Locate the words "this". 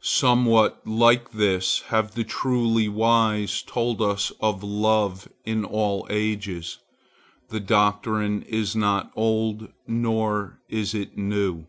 1.32-1.80